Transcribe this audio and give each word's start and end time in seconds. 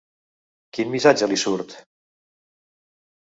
Quin 0.77 0.89
missatge 0.93 1.29
li 1.31 1.37
surt? 1.43 1.75